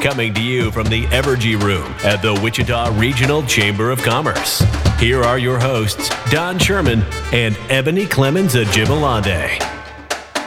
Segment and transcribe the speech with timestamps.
[0.00, 4.60] Coming to you from the Evergy Room at the Wichita Regional Chamber of Commerce.
[4.98, 7.02] Here are your hosts, Don Sherman
[7.34, 9.60] and Ebony Clemens Ajibalade.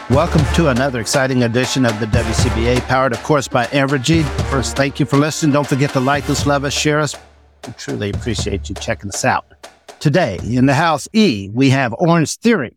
[0.10, 4.23] Welcome to another exciting edition of the WCBA, powered, of course, by Evergy.
[4.50, 5.54] First, thank you for listening.
[5.54, 7.16] Don't forget to like us, love us, share us.
[7.67, 9.45] We truly appreciate you checking us out.
[10.00, 12.76] Today, in the house E, we have Orange Theory.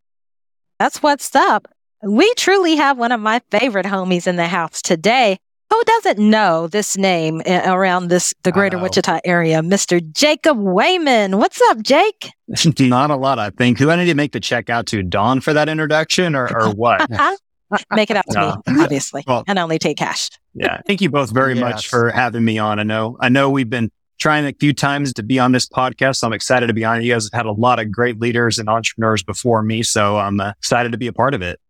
[0.79, 1.69] That's what's up.
[2.03, 5.39] We truly have one of my favorite homies in the house today.
[5.71, 9.63] Who doesn't know this name around this the greater Wichita area?
[9.63, 10.01] Mr.
[10.13, 11.39] Jacob Wayman.
[11.39, 12.31] What's up, Jake?
[12.79, 13.79] Not a lot, I think.
[13.79, 16.71] Who I need to make the check out to Don for that introduction or, or
[16.75, 17.11] what?
[17.95, 18.63] make it out to no.
[18.75, 19.25] me, obviously.
[19.27, 20.31] well, and only take cash.
[20.55, 20.81] yeah.
[20.87, 21.61] Thank you both very yes.
[21.61, 22.79] much for having me on.
[22.79, 26.17] I know I know we've been trying a few times to be on this podcast.
[26.17, 27.03] So I'm excited to be on.
[27.03, 29.83] You guys have had a lot of great leaders and entrepreneurs before me.
[29.83, 31.61] So I'm uh, excited to be a part of it.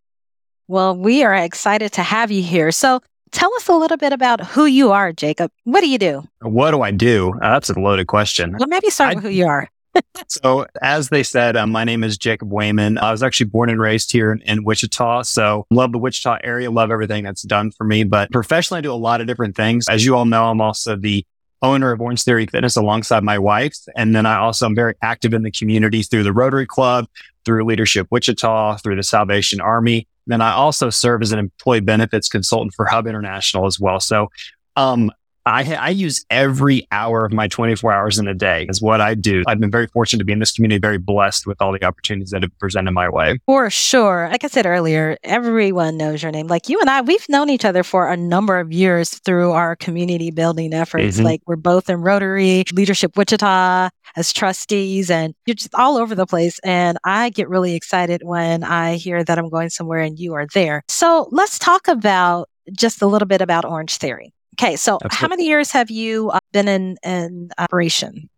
[0.69, 2.72] Well, we are excited to have you here.
[2.72, 3.00] So
[3.37, 5.53] Tell us a little bit about who you are, Jacob.
[5.65, 6.27] What do you do?
[6.41, 7.34] What do I do?
[7.42, 8.56] Uh, that's a loaded question.
[8.59, 9.69] Well, maybe start I, with who you are.
[10.27, 12.97] so, as they said, um, my name is Jacob Wayman.
[12.97, 15.25] I was actually born and raised here in, in, Wichita.
[15.25, 18.05] So, love the Wichita area, love everything that's done for me.
[18.05, 19.86] But professionally, I do a lot of different things.
[19.86, 21.23] As you all know, I'm also the
[21.61, 23.77] owner of Orange Theory Fitness alongside my wife.
[23.97, 27.07] And then I also am very active in the community through the Rotary Club,
[27.45, 30.08] through Leadership Wichita, through the Salvation Army.
[30.27, 34.01] Then I also serve as an employee benefits consultant for Hub International as well.
[34.01, 34.29] So,
[34.75, 35.11] um,
[35.46, 39.14] I, I use every hour of my 24 hours in a day is what I
[39.14, 39.45] do.
[39.46, 42.30] I've been very fortunate to be in this community, very blessed with all the opportunities
[42.30, 43.39] that have presented my way.
[43.46, 44.29] For sure.
[44.30, 46.48] Like I said earlier, everyone knows your name.
[46.48, 49.77] Like you and I, we've known each other for a number of years through our
[49.77, 51.17] community building efforts.
[51.17, 51.24] Mm-hmm.
[51.24, 56.27] Like we're both in Rotary, Leadership Wichita as trustees, and you're just all over the
[56.27, 56.58] place.
[56.64, 60.46] And I get really excited when I hear that I'm going somewhere and you are
[60.55, 60.83] there.
[60.89, 64.33] So let's talk about just a little bit about Orange Theory.
[64.58, 65.17] Okay, so Absolutely.
[65.18, 68.30] how many years have you uh, been in, in operation?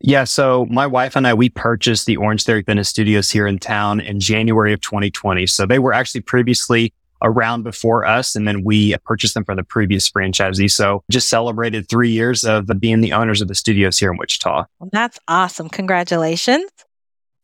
[0.00, 3.58] Yeah, so my wife and I, we purchased the Orange Theory Fitness Studios here in
[3.58, 5.46] town in January of 2020.
[5.46, 9.64] So they were actually previously around before us, and then we purchased them from the
[9.64, 10.70] previous franchisee.
[10.70, 14.66] So just celebrated three years of being the owners of the studios here in Wichita.
[14.78, 15.70] Well, that's awesome.
[15.70, 16.70] Congratulations.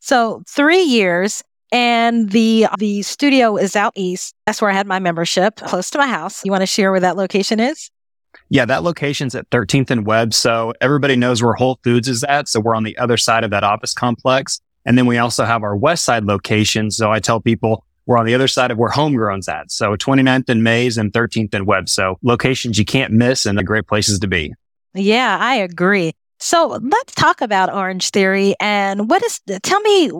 [0.01, 1.43] So three years.
[1.75, 4.35] And the the studio is out east.
[4.45, 6.45] That's where I had my membership, close to my house.
[6.45, 7.91] You want to share where that location is?
[8.53, 10.35] Yeah, that location's at 13th and Webb.
[10.35, 12.49] So everybody knows where Whole Foods is at.
[12.49, 14.61] So we're on the other side of that office complex.
[14.85, 16.91] And then we also have our west side location.
[16.91, 19.71] So I tell people we're on the other side of where homegrown's at.
[19.71, 21.89] So 29th and Maize and 13th and Webb.
[21.89, 24.53] So locations you can't miss and the great places to be.
[24.93, 26.13] Yeah, I agree.
[26.39, 29.41] So let's talk about Orange Theory and what is.
[29.63, 30.17] Tell me uh,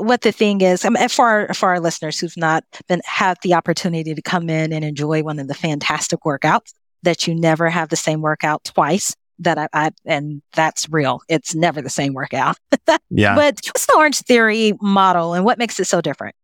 [0.00, 0.84] what the thing is.
[0.84, 4.70] Mean, for our, for our listeners who've not been had the opportunity to come in
[4.70, 9.14] and enjoy one of the fantastic workouts that you never have the same workout twice
[9.40, 11.22] that I, I, and that's real.
[11.28, 12.58] It's never the same workout.
[13.10, 13.34] yeah.
[13.34, 16.36] But what's the Orange Theory model and what makes it so different?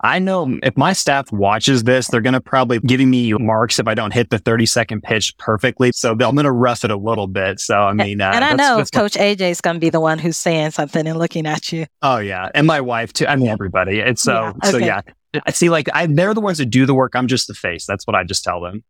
[0.00, 3.88] I know if my staff watches this, they're going to probably giving me marks if
[3.88, 5.90] I don't hit the 30 second pitch perfectly.
[5.92, 7.58] So I'm going to rough it a little bit.
[7.58, 10.20] So, I mean, uh, and I know Coach AJ is going to be the one
[10.20, 11.86] who's saying something and looking at you.
[12.00, 12.48] Oh yeah.
[12.54, 13.26] And my wife too.
[13.26, 13.98] I mean, everybody.
[13.98, 14.70] It's so, yeah, okay.
[14.70, 15.00] so yeah.
[15.44, 17.16] I see like I, they're the ones that do the work.
[17.16, 17.84] I'm just the face.
[17.84, 18.84] That's what I just tell them.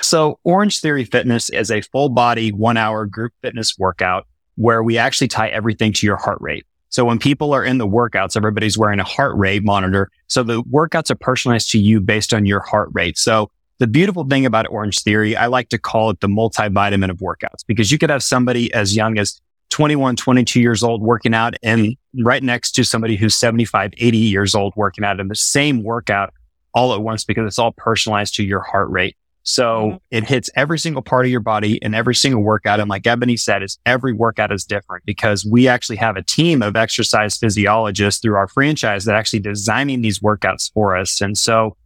[0.00, 4.98] So Orange Theory Fitness is a full body one hour group fitness workout where we
[4.98, 6.66] actually tie everything to your heart rate.
[6.88, 10.10] So when people are in the workouts, everybody's wearing a heart rate monitor.
[10.26, 13.16] So the workouts are personalized to you based on your heart rate.
[13.16, 17.18] So the beautiful thing about Orange Theory, I like to call it the multivitamin of
[17.18, 19.40] workouts because you could have somebody as young as
[19.70, 24.54] 21, 22 years old working out and right next to somebody who's 75, 80 years
[24.54, 26.34] old working out in the same workout
[26.74, 29.16] all at once because it's all personalized to your heart rate.
[29.44, 29.96] So Mm-hmm.
[30.10, 32.78] it hits every single part of your body and every single workout.
[32.80, 36.62] And like Ebony said, is every workout is different because we actually have a team
[36.62, 41.20] of exercise physiologists through our franchise that actually designing these workouts for us.
[41.20, 41.76] And so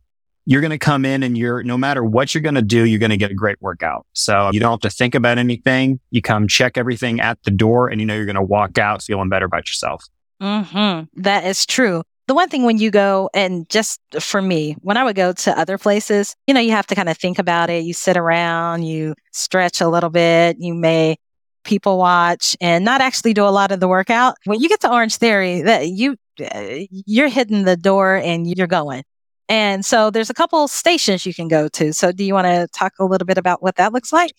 [0.48, 3.00] you're going to come in and you're, no matter what you're going to do, you're
[3.00, 4.06] going to get a great workout.
[4.12, 5.98] So you don't have to think about anything.
[6.10, 9.02] You come check everything at the door and you know you're going to walk out
[9.02, 10.04] feeling better about yourself.
[10.40, 12.02] hmm That is true.
[12.26, 15.58] The one thing when you go, and just for me, when I would go to
[15.58, 17.84] other places, you know, you have to kind of think about it.
[17.84, 21.16] You sit around, you stretch a little bit, you may
[21.62, 24.36] people watch and not actually do a lot of the workout.
[24.44, 28.66] When you get to Orange Theory, that you uh, you're hitting the door and you're
[28.66, 29.04] going.
[29.48, 31.92] And so there's a couple stations you can go to.
[31.92, 34.32] So do you want to talk a little bit about what that looks like?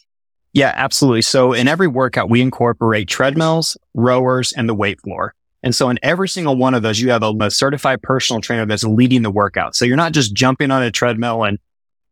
[0.54, 1.22] Yeah, absolutely.
[1.22, 5.34] So in every workout, we incorporate treadmills, rowers, and the weight floor.
[5.68, 8.66] And so in every single one of those, you have a, a, certified personal trainer
[8.66, 9.76] that's leading the workout.
[9.76, 11.60] So you're not just jumping on a treadmill and,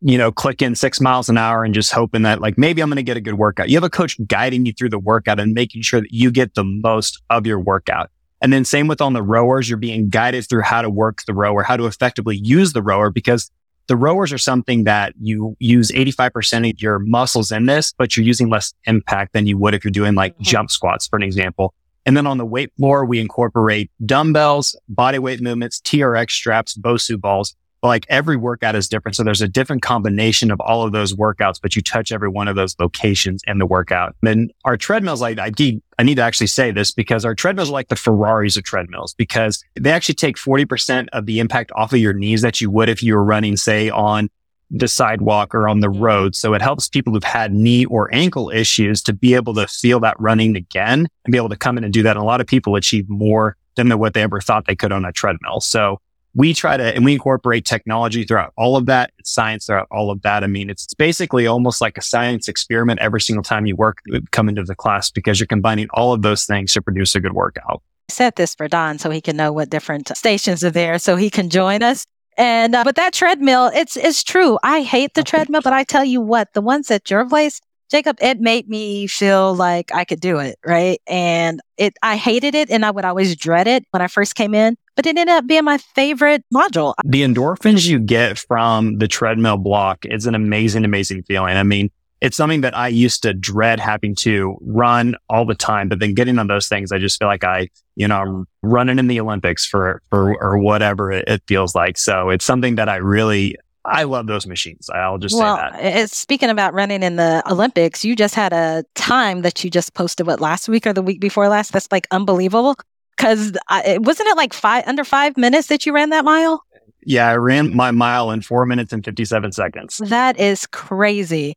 [0.01, 2.97] you know, clicking six miles an hour and just hoping that like maybe I'm going
[2.97, 3.69] to get a good workout.
[3.69, 6.53] You have a coach guiding you through the workout and making sure that you get
[6.55, 8.11] the most of your workout.
[8.41, 11.33] And then same with on the rowers, you're being guided through how to work the
[11.33, 13.49] rower, how to effectively use the rower because
[13.87, 18.25] the rowers are something that you use 85% of your muscles in this, but you're
[18.25, 20.41] using less impact than you would if you're doing like Mhm.
[20.41, 21.73] jump squats, for an example.
[22.05, 27.19] And then on the weight floor, we incorporate dumbbells, body weight movements, TRX straps, BOSU
[27.19, 27.55] balls.
[27.81, 29.15] Like every workout is different.
[29.15, 32.47] So there's a different combination of all of those workouts, but you touch every one
[32.47, 34.15] of those locations in the workout.
[34.25, 37.69] And our treadmills, like I need, I need to actually say this because our treadmills
[37.69, 41.93] are like the Ferraris of treadmills because they actually take 40% of the impact off
[41.93, 44.29] of your knees that you would if you were running, say, on
[44.71, 46.01] the sidewalk or on the mm-hmm.
[46.01, 46.35] road.
[46.35, 49.99] So it helps people who've had knee or ankle issues to be able to feel
[50.01, 52.17] that running again and be able to come in and do that.
[52.17, 55.05] And a lot of people achieve more than what they ever thought they could on
[55.05, 55.59] a treadmill.
[55.59, 55.99] So
[56.33, 60.21] we try to, and we incorporate technology throughout all of that, science throughout all of
[60.23, 60.43] that.
[60.43, 64.19] I mean, it's basically almost like a science experiment every single time you work, uh,
[64.31, 67.33] come into the class because you're combining all of those things to produce a good
[67.33, 67.81] workout.
[68.09, 71.15] I said this for Don so he can know what different stations are there so
[71.15, 72.05] he can join us.
[72.37, 74.59] And uh, but that treadmill, it's it's true.
[74.63, 78.17] I hate the treadmill, but I tell you what, the ones at your place, Jacob,
[78.19, 80.99] it made me feel like I could do it, right?
[81.07, 84.53] And it I hated it and I would always dread it when I first came
[84.53, 86.93] in, but it ended up being my favorite module.
[87.05, 91.55] The endorphins you get from the treadmill block is an amazing, amazing feeling.
[91.55, 91.89] I mean,
[92.21, 96.13] it's something that I used to dread having to run all the time, but then
[96.13, 99.19] getting on those things, I just feel like I, you know, I'm running in the
[99.19, 101.97] Olympics for, for, or whatever it, feels like.
[101.97, 104.89] So it's something that I really, I love those machines.
[104.89, 105.97] I'll just well, say that.
[105.97, 109.93] it's, speaking about running in the Olympics, you just had a time that you just
[109.93, 111.73] posted what last week or the week before last.
[111.73, 112.75] That's like unbelievable.
[113.15, 116.63] Because wasn't it like five under five minutes that you ran that mile?
[117.05, 119.97] Yeah, I ran my mile in four minutes and 57 seconds.
[119.97, 121.55] That is crazy.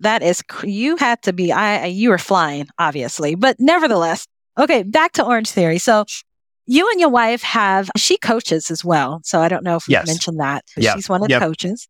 [0.00, 4.26] That is, you had to be, I, you were flying, obviously, but nevertheless.
[4.58, 5.78] Okay, back to Orange Theory.
[5.78, 6.04] So
[6.66, 9.20] you and your wife have, she coaches as well.
[9.24, 10.06] So I don't know if we Yes.
[10.06, 10.64] mentioned that.
[10.76, 10.96] Yep.
[10.96, 11.88] She's one of the coaches.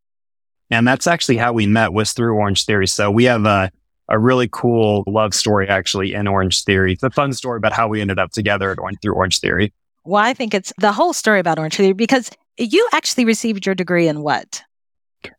[0.70, 2.86] And that's actually how we met was through Orange Theory.
[2.86, 3.70] So we have a,
[4.08, 6.92] a really cool love story actually in Orange Theory.
[6.92, 9.72] It's a fun story about how we ended up together at Orange, through Orange Theory.
[10.04, 13.74] Well, I think it's the whole story about Orange Theory because you actually received your
[13.74, 14.62] degree in what?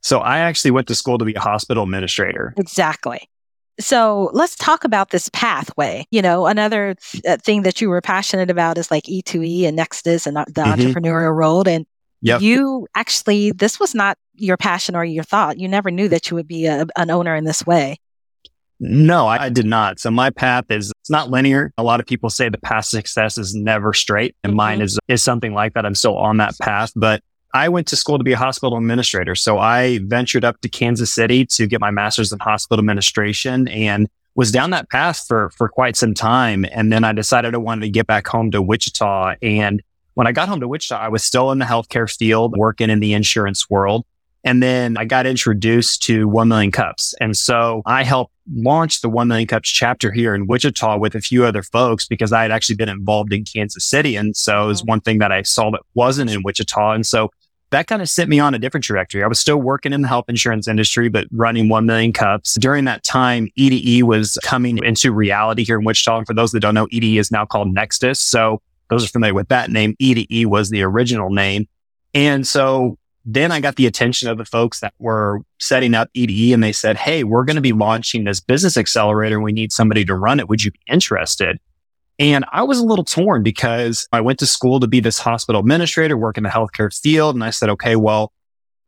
[0.01, 2.53] So I actually went to school to be a hospital administrator.
[2.57, 3.27] Exactly.
[3.79, 6.05] So let's talk about this pathway.
[6.11, 9.77] You know, another th- uh, thing that you were passionate about is like E2E and
[9.79, 10.75] NXUS and uh, the Mhm.
[10.93, 11.67] entrepreneurial road.
[11.67, 11.85] And
[12.21, 12.41] Yep.
[12.41, 15.59] you actually, this was not your passion or your thought.
[15.59, 17.97] You never knew that you would be a, an owner in this way.
[18.79, 19.99] No, I, did not.
[19.99, 21.71] So my path is it's not linear.
[21.77, 24.83] A lot of people say the path to success is never straight, and mine Mhm.
[24.83, 25.85] is is something like that.
[25.85, 27.21] I'm still on that path, but
[27.53, 29.35] I went to school to be a hospital administrator.
[29.35, 34.07] So I ventured up to Kansas City to get my master's in hospital administration and
[34.35, 36.65] was down that path for for quite some time.
[36.71, 39.35] And then I decided I wanted to get back home to Wichita.
[39.41, 39.81] And
[40.13, 42.99] when I got home to Wichita, I was still in the healthcare field, working in
[42.99, 44.05] the insurance world.
[44.43, 47.13] And then I got introduced to 1 Million Cups.
[47.19, 51.21] And so I helped launch the 1 Million Cups chapter here in Wichita with a
[51.21, 54.15] few other folks because I had actually been involved in Kansas City.
[54.15, 56.93] And so it was one thing that I saw that wasn't in Wichita.
[56.93, 57.29] And so
[57.69, 59.23] that kind of set me on a different trajectory.
[59.23, 62.55] I was still working in the health insurance industry, but running 1 million cups.
[62.55, 66.17] During that time, E2E was coming into reality here in Wichita.
[66.17, 68.17] And for those that don't know, E2E is now called NXUS.
[68.17, 69.95] So those are familiar with that name.
[70.01, 71.67] E2E was the original name.
[72.13, 76.53] And so then I got the attention of the folks that were setting up E2E
[76.53, 80.03] and they said, Hey, we're going to be launching this business accelerator we need somebody
[80.05, 80.49] to run it.
[80.49, 81.59] Would you be interested?
[82.19, 85.61] And I was a little torn because I went to school to be this hospital
[85.61, 87.35] administrator, work in the healthcare field.
[87.35, 88.31] And I said, okay, well,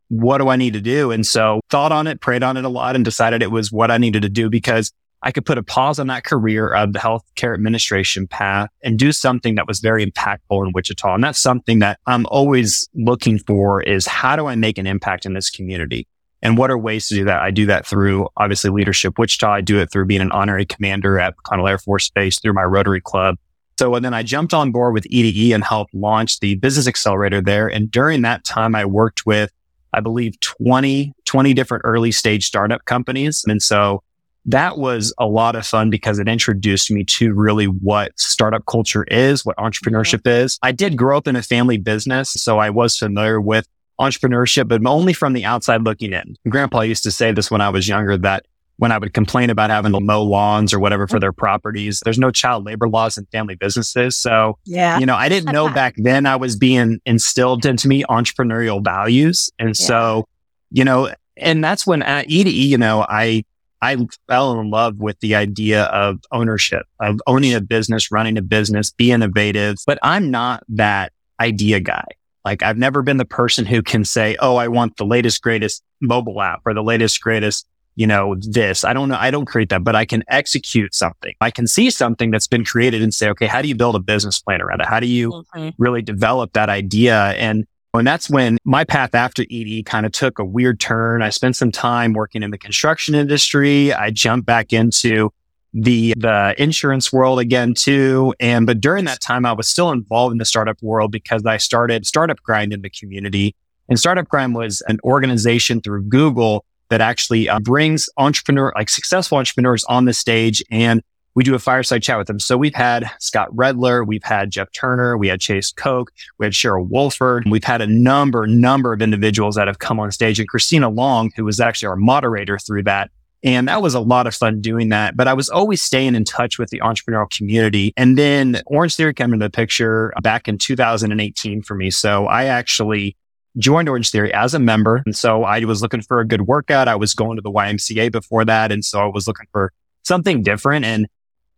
[0.08, 1.10] what do I need to do?
[1.10, 3.90] And so thought on it, prayed on it a lot and decided it was what
[3.90, 4.92] I needed to do because
[5.24, 9.10] I could put a pause on that career of the healthcare administration path and do
[9.10, 11.14] something that was very impactful in Wichita.
[11.14, 15.24] And that's something that I'm always looking for is how do I make an impact
[15.24, 16.06] in this community?
[16.42, 17.40] And what are ways to do that?
[17.40, 19.50] I do that through obviously leadership Wichita.
[19.50, 22.64] I do it through being an honorary commander at McConnell Air Force Base through my
[22.64, 23.36] Rotary Club.
[23.78, 27.40] So and then I jumped on board with E2E and helped launch the business accelerator
[27.40, 27.66] there.
[27.66, 29.50] And during that time, I worked with,
[29.94, 33.42] I believe 20, 20 different early stage startup companies.
[33.48, 34.02] And so
[34.46, 39.04] that was a lot of fun because it introduced me to really what startup culture
[39.04, 40.44] is, what entrepreneurship mm-hmm.
[40.44, 40.58] is.
[40.62, 43.66] I did grow up in a family business, so I was familiar with
[44.00, 46.36] entrepreneurship, but only from the outside looking in.
[46.48, 48.44] Grandpa used to say this when I was younger that
[48.76, 52.18] when I would complain about having to mow lawns or whatever for their properties, there's
[52.18, 54.16] no child labor laws in family businesses.
[54.16, 58.04] So, yeah, you know, I didn't know back then I was being instilled into me
[58.10, 59.50] entrepreneurial values.
[59.58, 59.86] And yeah.
[59.86, 60.28] so,
[60.70, 63.44] you know, and that's when at E2E, you know, I
[63.84, 63.98] I
[64.28, 68.90] fell in love with the idea of ownership, of owning a business, running a business,
[68.90, 69.76] be innovative.
[69.86, 72.06] But I'm not that idea guy.
[72.46, 75.82] Like I've never been the person who can say, Oh, I want the latest, greatest
[76.00, 78.84] mobile app or the latest, greatest, you know, this.
[78.84, 79.18] I don't know.
[79.18, 81.34] I don't create that, but I can execute something.
[81.42, 84.00] I can see something that's been created and say, okay, how do you build a
[84.00, 84.86] business plan around it?
[84.86, 85.70] How do you mm-hmm.
[85.76, 87.32] really develop that idea?
[87.32, 87.66] And
[87.98, 91.22] and that's when my path after ED kind of took a weird turn.
[91.22, 93.92] I spent some time working in the construction industry.
[93.92, 95.30] I jumped back into
[95.72, 98.34] the, the insurance world again too.
[98.38, 101.56] And, but during that time, I was still involved in the startup world because I
[101.56, 103.54] started Startup Grind in the community.
[103.88, 109.38] And Startup Grind was an organization through Google that actually uh, brings entrepreneur, like successful
[109.38, 111.02] entrepreneurs on the stage and
[111.34, 112.38] we do a fireside chat with them.
[112.38, 116.52] So we've had Scott Redler, we've had Jeff Turner, we had Chase Koch, we had
[116.52, 117.44] Cheryl Wolford.
[117.48, 121.30] We've had a number, number of individuals that have come on stage and Christina Long,
[121.36, 123.10] who was actually our moderator through that.
[123.42, 125.16] And that was a lot of fun doing that.
[125.16, 127.92] But I was always staying in touch with the entrepreneurial community.
[127.96, 131.90] And then Orange Theory came into the picture back in 2018 for me.
[131.90, 133.16] So I actually
[133.58, 135.02] joined Orange Theory as a member.
[135.04, 136.88] And so I was looking for a good workout.
[136.88, 138.72] I was going to the YMCA before that.
[138.72, 139.72] And so I was looking for
[140.04, 140.86] something different.
[140.86, 141.06] And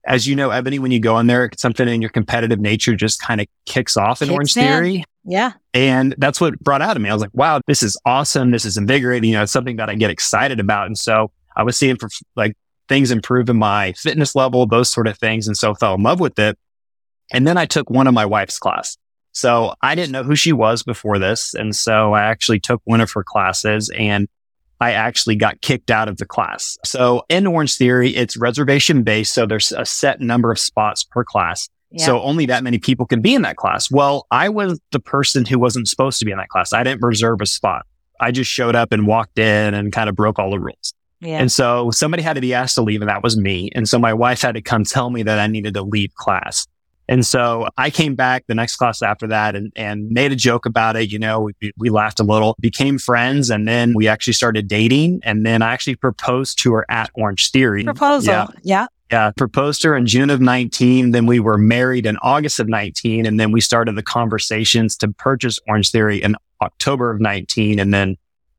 [0.06, 3.20] as you know, Ebony, when you go in there, something in your competitive nature just
[3.20, 4.62] kind of kicks off in kicks Orange in.
[4.62, 5.04] Theory.
[5.24, 5.52] Yeah.
[5.74, 7.10] And that's what brought out of me.
[7.10, 8.52] I was like, wow, this is awesome.
[8.52, 9.30] This is invigorating.
[9.30, 10.86] You know, it's something that I get excited about.
[10.86, 12.54] And so I was seeing for like
[12.88, 15.48] things improve in my fitness level, those sort of things.
[15.48, 16.56] And so fell in love with it.
[17.32, 18.96] And then I took one of my wife's class.
[19.32, 21.52] So I didn't know who she was before this.
[21.52, 24.28] And so I actually took one of her classes and
[24.80, 26.76] I actually got kicked out of the class.
[26.84, 29.32] So in Orange Theory, it's reservation based.
[29.32, 31.68] So there's a set number of spots per class.
[31.90, 32.04] Yeah.
[32.04, 33.90] So only that many people can be in that class.
[33.90, 36.72] Well, I was the person who wasn't supposed to be in that class.
[36.72, 37.86] I didn't reserve a spot.
[38.20, 40.92] I just showed up and walked in and kind of broke all the rules.
[41.20, 41.38] Yeah.
[41.38, 43.70] And so somebody had to be asked to leave and that was me.
[43.74, 46.66] And so my wife had to come tell me that I needed to leave class.
[47.08, 50.66] And so I came back the next class after that and, and made a joke
[50.66, 51.12] about it.
[51.12, 55.20] You know, we, we laughed a little, became friends, and then we actually started dating.
[55.22, 57.84] And then I actually proposed to her at Orange Theory.
[57.84, 58.32] Proposal.
[58.32, 58.46] Yeah.
[58.62, 58.86] yeah.
[59.10, 59.30] Yeah.
[59.36, 61.12] Proposed her in June of 19.
[61.12, 63.24] Then we were married in August of 19.
[63.24, 67.78] And then we started the conversations to purchase Orange Theory in October of 19.
[67.78, 68.16] And then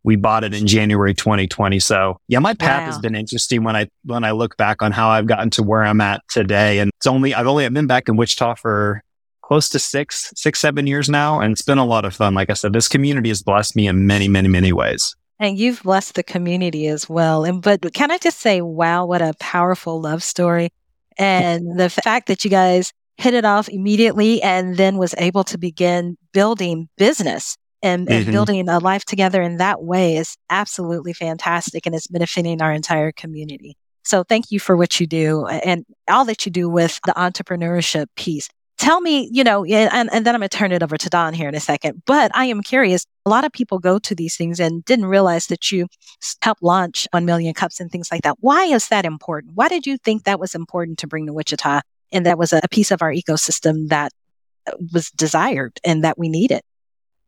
[0.07, 1.81] we bought it in January 2020.
[1.81, 2.85] So yeah, my path wow.
[2.85, 5.83] has been interesting when I, when I look back on how I've gotten to where
[5.83, 6.79] I'm at today.
[6.79, 9.03] And it's only, I've only been back in Wichita for
[9.41, 11.41] close to six, six, seven years now.
[11.41, 12.35] And it's been a lot of fun.
[12.35, 15.13] Like I said, this community has blessed me in many, many, many ways.
[15.39, 17.43] And you've blessed the community as well.
[17.43, 20.69] And, but can I just say, wow, what a powerful love story.
[21.17, 25.57] And the fact that you guys hit it off immediately and then was able to
[25.57, 28.31] begin building business and, and mm-hmm.
[28.31, 33.11] building a life together in that way is absolutely fantastic and it's benefiting our entire
[33.11, 33.77] community.
[34.03, 38.07] So thank you for what you do and all that you do with the entrepreneurship
[38.15, 38.49] piece.
[38.77, 41.33] Tell me, you know, and, and then I'm going to turn it over to Don
[41.33, 43.05] here in a second, but I am curious.
[43.25, 45.87] A lot of people go to these things and didn't realize that you
[46.41, 48.37] helped launch 1 million cups and things like that.
[48.39, 49.55] Why is that important?
[49.55, 51.81] Why did you think that was important to bring to Wichita?
[52.11, 54.13] And that was a piece of our ecosystem that
[54.93, 56.61] was desired and that we needed.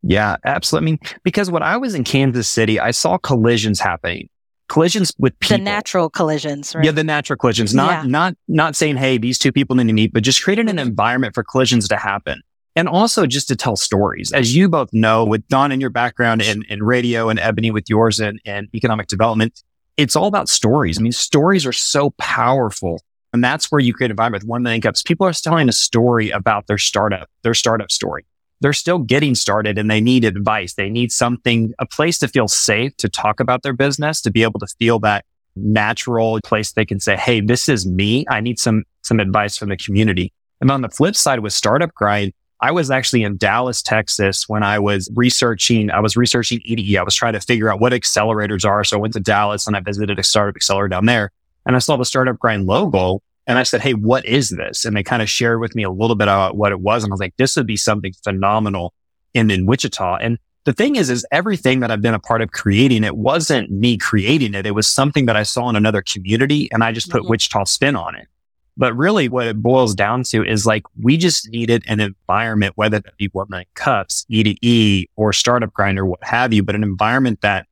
[0.02, 0.84] Yeah, absolutely.
[0.84, 4.28] I mean, because when I was in Kansas City, I saw collisions happening.
[4.68, 5.58] Collisions with people.
[5.58, 6.84] The natural collisions, right?
[6.84, 7.74] Yeah, the natural collisions.
[7.74, 8.10] Not, yeah.
[8.10, 11.34] not, not saying, hey, these two people need to meet, but just creating an environment
[11.34, 12.40] for collisions to happen.
[12.76, 14.32] And also just to tell stories.
[14.32, 17.90] As you both know, with Don and your background in, in radio and Ebony with
[17.90, 19.60] yours and, and economic development,
[19.96, 20.98] it's all about stories.
[20.98, 23.02] I mean, stories are so powerful.
[23.32, 25.02] And that's where you create an environment with one million cups.
[25.02, 28.24] People are telling a story about their startup, their startup story
[28.60, 30.74] they're still getting started and they need advice.
[30.74, 34.42] They need something, a place to feel safe to talk about their business, to be
[34.42, 35.24] able to feel that
[35.56, 38.26] natural place they can say, Hey, this is me.
[38.30, 40.32] I need some, some advice from the community.
[40.60, 44.62] And on the flip side with Startup Grind, I was actually in Dallas, Texas when
[44.62, 46.98] I was researching, I was researching E2E.
[46.98, 48.84] I was trying to figure out what accelerators are.
[48.84, 51.32] So I went to Dallas and I visited a startup accelerator down there
[51.64, 54.84] and I saw the Startup Grind logo and I said, Hey, what is this?
[54.84, 57.02] And they kind of shared with me a little bit about what it was.
[57.02, 58.94] And I was like, this would be something phenomenal
[59.34, 60.18] in, in Wichita.
[60.18, 63.68] And the thing is, is everything that I've been a part of creating, it wasn't
[63.68, 64.66] me creating it.
[64.66, 67.30] It was something that I saw in another community and I just put mm-hmm.
[67.30, 68.28] Wichita spin on it.
[68.76, 73.00] But really what it boils down to is like, we just needed an environment, whether
[73.00, 77.40] that be One Million Cups, E2E or Startup Grinder, what have you, but an environment
[77.40, 77.66] that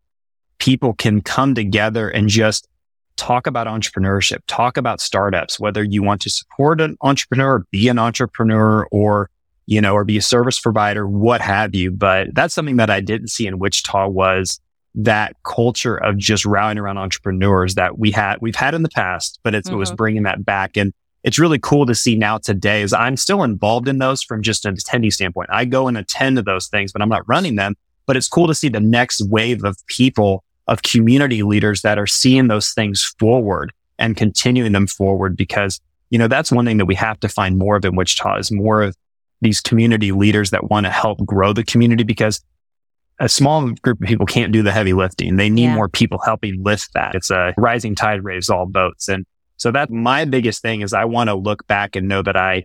[0.58, 2.66] people can come together and just
[3.18, 7.98] talk about entrepreneurship, talk about startups, whether you want to support an entrepreneur, be an
[7.98, 9.28] entrepreneur or,
[9.66, 11.90] you know, or be a service provider, what have you.
[11.90, 14.60] But that's something that I didn't see in Wichita was
[14.94, 19.38] that culture of just rallying around entrepreneurs that we had, we've had in the past,
[19.42, 19.72] but mm-hmm.
[19.72, 19.96] it was mm-hmm.
[19.96, 20.76] bringing that back.
[20.76, 20.92] And
[21.24, 24.64] it's really cool to see now today is I'm still involved in those from just
[24.64, 25.50] an attendee standpoint.
[25.52, 27.76] I go and attend to those things, but I'm not running them.
[28.06, 32.06] But it's cool to see the next wave of people of community leaders that are
[32.06, 36.86] seeing those things forward and continuing them forward because, you know, that's one thing that
[36.86, 38.96] we have to find more of in Wichita is more of
[39.40, 42.40] these community leaders that want to help grow the community because
[43.20, 45.36] a small group of people can't do the heavy lifting.
[45.36, 45.74] They need yeah.
[45.74, 47.14] more people helping lift that.
[47.14, 49.08] It's a rising tide raises all boats.
[49.08, 52.36] And so that's my biggest thing is I want to look back and know that
[52.36, 52.64] I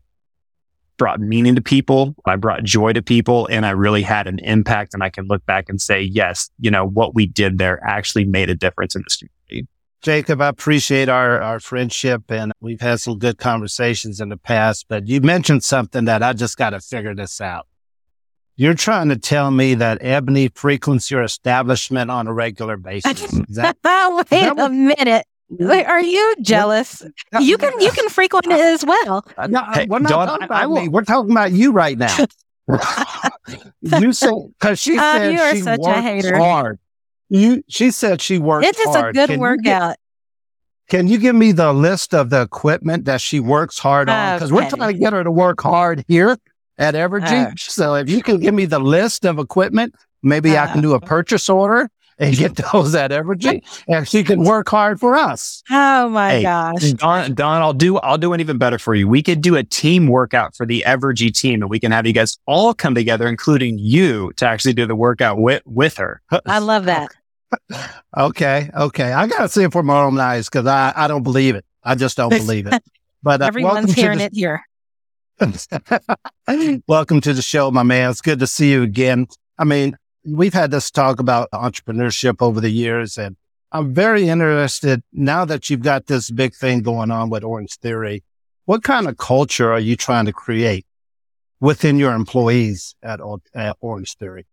[0.98, 2.16] brought meaning to people.
[2.26, 4.94] I brought joy to people and I really had an impact.
[4.94, 8.26] And I can look back and say, yes, you know, what we did there actually
[8.26, 9.68] made a difference in this community.
[10.02, 14.86] Jacob, I appreciate our, our friendship and we've had some good conversations in the past,
[14.90, 17.68] but you mentioned something that I just got to figure this out.
[18.56, 23.42] You're trying to tell me that Ebony frequents your establishment on a regular basis.
[23.50, 25.26] That, Wait that a minute.
[25.60, 27.04] Wait, are you jealous?
[27.40, 29.26] you can you can frequent it as well.
[29.50, 30.88] No, hey, we're not Don, talking about me.
[30.88, 32.16] We're talking about you right now.
[32.68, 32.78] you
[33.92, 36.80] um, said because she uh, said she works hard.
[37.30, 38.68] You she said she works.
[38.68, 39.16] It is hard.
[39.16, 39.90] a good can workout.
[39.90, 39.96] You,
[40.90, 44.38] can you give me the list of the equipment that she works hard on?
[44.38, 46.38] Because we're trying to get her to work hard here
[46.78, 47.52] at Evergy.
[47.52, 47.54] Oh.
[47.58, 50.98] So if you can give me the list of equipment, maybe I can do a
[50.98, 51.00] uh.
[51.00, 51.90] purchase order
[52.20, 55.64] and get those at Evergy, and she can work hard for us.
[55.70, 59.08] Oh my hey, gosh, Don, Don, I'll do I'll do an even better for you.
[59.08, 62.14] We could do a team workout for the Evergy team, and we can have you
[62.14, 66.22] guys all come together, including you, to actually do the workout with with her.
[66.46, 67.12] I love that.
[68.18, 71.56] okay, okay, I gotta see it for my own eyes because I I don't believe
[71.56, 71.66] it.
[71.84, 72.82] I just don't believe it.
[73.22, 74.64] But uh, everyone's hearing the, it here.
[76.88, 78.10] welcome to the show, my man.
[78.10, 79.28] It's good to see you again.
[79.58, 83.36] I mean, we've had this talk about entrepreneurship over the years, and
[83.72, 88.24] I'm very interested now that you've got this big thing going on with Orange Theory.
[88.66, 90.86] What kind of culture are you trying to create
[91.60, 93.20] within your employees at,
[93.56, 94.46] at Orange Theory?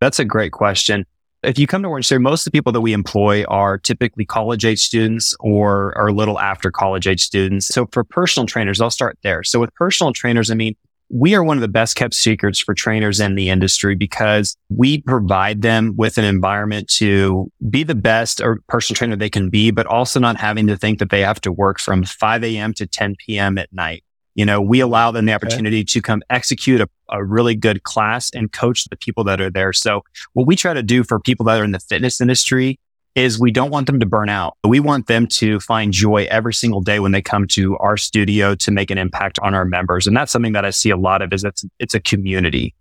[0.00, 1.06] That's a great question.
[1.42, 4.24] If you come to Orange Theory, most of the people that we employ are typically
[4.24, 7.68] college age students or are little after college age students.
[7.68, 9.44] So for personal trainers, I'll start there.
[9.44, 10.74] So with personal trainers, I mean,
[11.10, 15.00] we are one of the best kept secrets for trainers in the industry because we
[15.02, 19.70] provide them with an environment to be the best or personal trainer they can be,
[19.70, 22.74] but also not having to think that they have to work from 5 a.m.
[22.74, 23.56] to 10 p.m.
[23.58, 24.04] at night.
[24.34, 25.84] You know, we allow them the opportunity okay.
[25.84, 29.72] to come execute a, a really good class and coach the people that are there.
[29.72, 30.02] So
[30.34, 32.78] what we try to do for people that are in the fitness industry
[33.18, 34.56] is we don't want them to burn out.
[34.64, 38.54] We want them to find joy every single day when they come to our studio
[38.54, 40.06] to make an impact on our members.
[40.06, 42.74] And that's something that I see a lot of is it's, it's a community.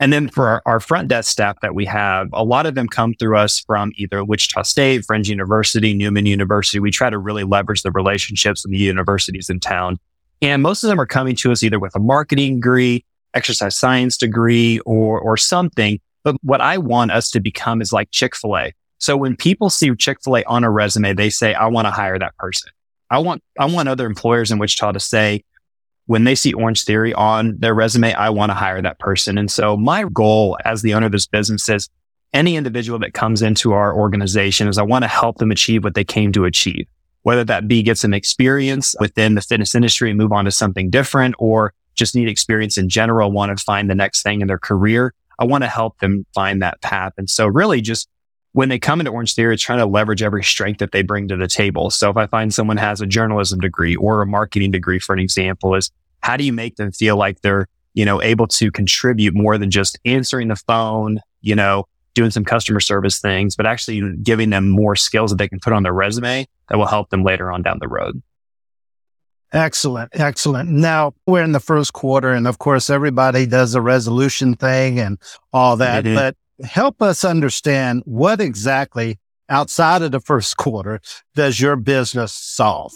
[0.00, 2.88] And then for our, our, front desk staff that we have, a lot of them
[2.88, 6.80] come through us from either Wichita State, Friends University, Newman University.
[6.80, 9.98] We try to really leverage the relationships with the universities in town.
[10.40, 14.16] And most of them are coming to us either with a marketing degree, exercise science
[14.16, 16.00] degree, or, or something.
[16.24, 18.72] But what I want us to become is like Chick-fil-A.
[19.02, 22.36] So when people see Chick-fil-A on a resume, they say, I want to hire that
[22.36, 22.70] person.
[23.10, 25.42] I want, I want other employers in Wichita to say,
[26.06, 29.38] when they see Orange Theory on their resume, I want to hire that person.
[29.38, 31.88] And so my goal as the owner of this business is
[32.32, 35.94] any individual that comes into our organization is I want to help them achieve what
[35.94, 36.86] they came to achieve,
[37.22, 40.90] whether that be get some experience within the fitness industry and move on to something
[40.90, 44.60] different or just need experience in general, want to find the next thing in their
[44.60, 45.12] career.
[45.40, 47.14] I want to help them find that path.
[47.18, 48.08] And so really just
[48.52, 51.28] when they come into Orange Theory, it's trying to leverage every strength that they bring
[51.28, 51.90] to the table.
[51.90, 55.18] So if I find someone has a journalism degree or a marketing degree, for an
[55.18, 59.34] example, is how do you make them feel like they're you know, able to contribute
[59.34, 64.16] more than just answering the phone, you know, doing some customer service things, but actually
[64.22, 67.24] giving them more skills that they can put on their resume that will help them
[67.24, 68.22] later on down the road.
[69.52, 70.10] Excellent.
[70.14, 70.70] Excellent.
[70.70, 75.18] Now we're in the first quarter and of course everybody does a resolution thing and
[75.52, 81.00] all that, but help us understand what exactly outside of the first quarter
[81.34, 82.92] does your business solve?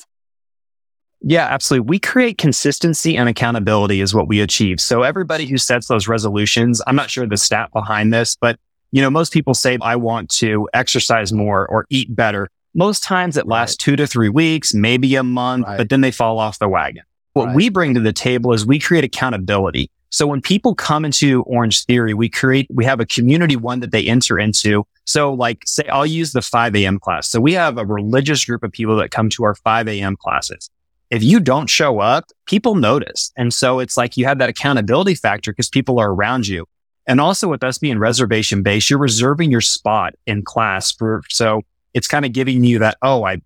[1.23, 1.89] Yeah, absolutely.
[1.89, 4.81] We create consistency and accountability is what we achieve.
[4.81, 8.59] So everybody who sets those resolutions, I'm not sure the stat behind this, but
[8.93, 12.49] you know, most people say, I want to exercise more or eat better.
[12.75, 13.85] Most times it lasts right.
[13.85, 15.79] two to three weeks, maybe a month, right.
[15.79, 17.03] but then they fall off the wagon.
[17.33, 17.57] What right.
[17.57, 19.91] we bring to the table is we create accountability.
[20.17, 23.91] So when people come into Orange Theory, we create, we have a community one that
[23.91, 24.87] they enter into.
[25.05, 26.99] So like say, I'll use the 5 a.m.
[26.99, 27.29] class.
[27.29, 30.17] So we have a religious group of people that come to our 5 a.m.
[30.17, 30.71] classes.
[31.11, 33.31] If you don't show up, people notice.
[33.37, 36.65] And so it's like you have that accountability factor because people are around you.
[37.07, 41.61] And also with us being reservation based, you're reserving your spot in class for, so
[41.93, 43.43] it's kind of giving you that, oh, I,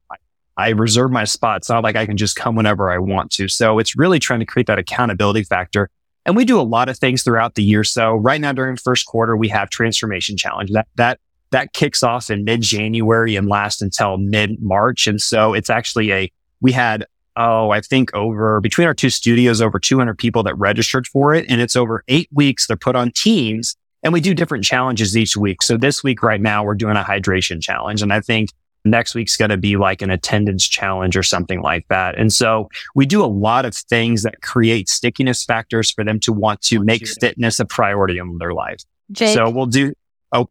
[0.57, 1.57] I reserve my spot.
[1.57, 3.49] It's not like I can just come whenever I want to.
[3.49, 5.91] So it's really trying to create that accountability factor.
[6.31, 7.83] And we do a lot of things throughout the year.
[7.83, 11.19] So right now during first quarter, we have transformation challenge that, that,
[11.51, 15.09] that kicks off in mid January and lasts until mid March.
[15.09, 19.61] And so it's actually a, we had oh, I think over between our two studios,
[19.61, 21.47] over 200 people that registered for it.
[21.49, 22.69] And it's over eight weeks.
[22.69, 25.63] They're put on teams and we do different challenges each week.
[25.65, 28.03] So this week right now, we're doing a hydration challenge.
[28.03, 28.51] And I think
[28.85, 32.19] next week's going to be like an attendance challenge or something like that.
[32.19, 36.33] And so we do a lot of things that create stickiness factors for them to
[36.33, 38.81] want to make fitness a priority in their life.
[39.13, 39.93] Jake, so we'll do,
[40.33, 40.49] oh,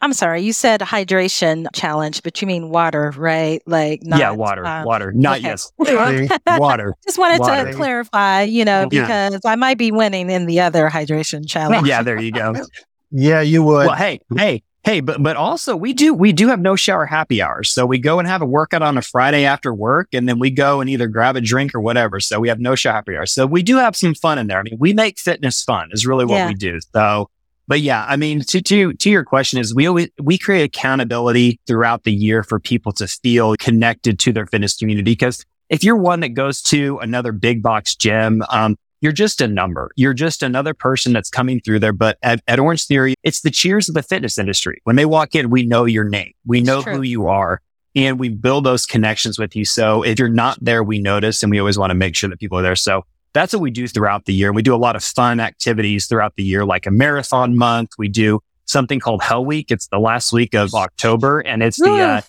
[0.00, 3.62] I'm sorry, you said hydration challenge, but you mean water, right?
[3.66, 5.48] Like not, yeah, water, uh, water, not okay.
[5.48, 6.94] yes, water.
[7.04, 7.70] Just wanted water.
[7.70, 9.50] to clarify, you know, because yeah.
[9.50, 11.86] I might be winning in the other hydration challenge.
[11.86, 12.54] Yeah, there you go.
[13.10, 13.86] yeah, you would.
[13.86, 17.42] Well, hey, hey, hey, but but also we do we do have no shower happy
[17.42, 20.38] hours, so we go and have a workout on a Friday after work, and then
[20.38, 22.20] we go and either grab a drink or whatever.
[22.20, 23.32] So we have no shower happy hours.
[23.32, 24.58] So we do have some fun in there.
[24.58, 26.48] I mean, we make fitness fun is really what yeah.
[26.48, 26.78] we do.
[26.94, 27.28] So
[27.68, 31.58] but yeah, I mean, to, to, to your question is we always, we create accountability
[31.66, 35.10] throughout the year for people to feel connected to their fitness community.
[35.10, 39.48] Because if you're one that goes to another big box gym, um, you're just a
[39.48, 39.90] number.
[39.96, 41.92] You're just another person that's coming through there.
[41.92, 44.80] But at, at Orange Theory, it's the cheers of the fitness industry.
[44.84, 46.32] When they walk in, we know your name.
[46.44, 47.60] We know who you are
[47.94, 49.64] and we build those connections with you.
[49.64, 52.38] So if you're not there, we notice and we always want to make sure that
[52.38, 52.76] people are there.
[52.76, 54.52] So that's what we do throughout the year.
[54.52, 57.90] We do a lot of fun activities throughout the year, like a marathon month.
[57.98, 59.70] We do something called Hell Week.
[59.70, 62.20] It's the last week of October and it's the, uh,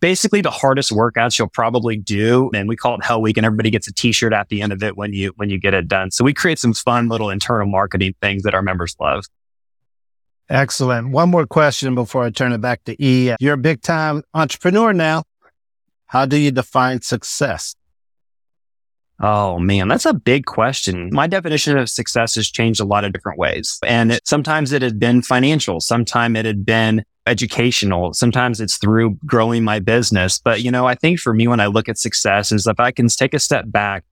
[0.00, 2.50] basically the hardest workouts you'll probably do.
[2.54, 4.82] And we call it Hell Week and everybody gets a t-shirt at the end of
[4.82, 6.10] it when you, when you get it done.
[6.10, 9.24] So we create some fun little internal marketing things that our members love.
[10.48, 11.10] Excellent.
[11.10, 13.34] One more question before I turn it back to E.
[13.38, 15.22] You're a big time entrepreneur now.
[16.06, 17.76] How do you define success?
[19.22, 21.10] Oh man, that's a big question.
[21.12, 23.78] My definition of success has changed a lot of different ways.
[23.86, 25.78] And it, sometimes it had been financial.
[25.78, 28.12] Sometimes it had been educational.
[28.12, 30.40] Sometimes it's through growing my business.
[30.42, 32.90] But, you know, I think for me, when I look at success is if I
[32.90, 34.04] can take a step back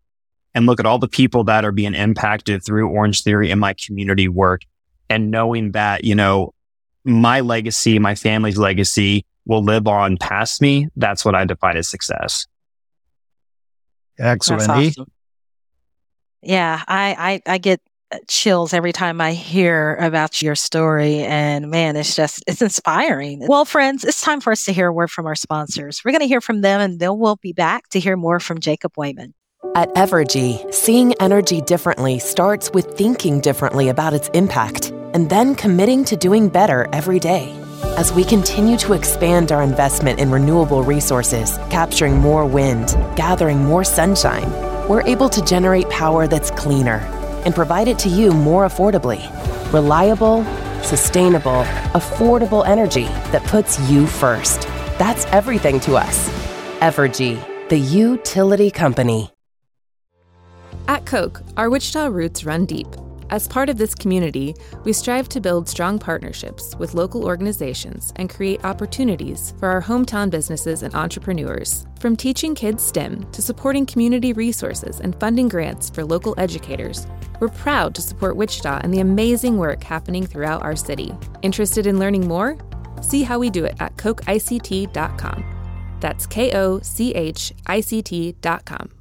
[0.54, 3.74] and look at all the people that are being impacted through Orange Theory and my
[3.74, 4.62] community work
[5.08, 6.52] and knowing that, you know,
[7.04, 10.88] my legacy, my family's legacy will live on past me.
[10.96, 12.46] That's what I define as success.
[14.18, 14.68] Excellent.
[14.68, 15.10] Awesome.
[16.42, 17.80] Yeah, I, I I get
[18.26, 21.20] chills every time I hear about your story.
[21.20, 23.44] And man, it's just, it's inspiring.
[23.46, 26.02] Well, friends, it's time for us to hear a word from our sponsors.
[26.04, 28.60] We're going to hear from them and then we'll be back to hear more from
[28.60, 29.34] Jacob Wayman.
[29.74, 36.04] At Evergy, seeing energy differently starts with thinking differently about its impact and then committing
[36.06, 37.52] to doing better every day.
[37.96, 43.84] As we continue to expand our investment in renewable resources, capturing more wind, gathering more
[43.84, 44.50] sunshine,
[44.88, 47.00] we're able to generate power that's cleaner
[47.48, 49.22] and provide it to you more affordably.
[49.72, 50.44] Reliable,
[50.82, 54.60] sustainable, affordable energy that puts you first.
[54.98, 56.28] That's everything to us.
[56.80, 59.30] Evergy, the utility company.
[60.88, 62.86] At Koch, our Wichita roots run deep.
[63.30, 68.30] As part of this community, we strive to build strong partnerships with local organizations and
[68.30, 71.86] create opportunities for our hometown businesses and entrepreneurs.
[72.00, 77.06] From teaching kids STEM to supporting community resources and funding grants for local educators,
[77.38, 81.14] we're proud to support Wichita and the amazing work happening throughout our city.
[81.42, 82.56] Interested in learning more?
[83.02, 85.44] See how we do it at KochICT.com.
[86.00, 88.97] That's K O C H I C T.com.